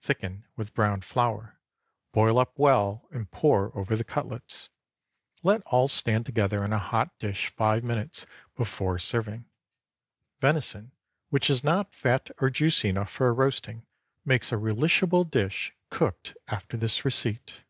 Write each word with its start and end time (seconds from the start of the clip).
Thicken 0.00 0.46
with 0.54 0.72
browned 0.72 1.04
flour, 1.04 1.58
boil 2.12 2.38
up 2.38 2.56
well 2.56 3.08
and 3.10 3.28
pour 3.28 3.76
over 3.76 3.96
the 3.96 4.04
cutlets. 4.04 4.68
Let 5.42 5.62
all 5.62 5.88
stand 5.88 6.26
together 6.26 6.64
in 6.64 6.72
a 6.72 6.78
hot 6.78 7.18
dish 7.18 7.48
five 7.50 7.82
minutes 7.82 8.24
before 8.54 9.00
serving. 9.00 9.46
Venison 10.38 10.92
which 11.30 11.50
is 11.50 11.64
not 11.64 11.92
fat 11.92 12.30
or 12.38 12.50
juicy 12.50 12.88
enough 12.90 13.10
for 13.10 13.34
roasting 13.34 13.84
makes 14.24 14.52
a 14.52 14.58
relishable 14.58 15.24
dish 15.28 15.74
cooked 15.90 16.36
after 16.46 16.76
this 16.76 17.04
receipt. 17.04 17.64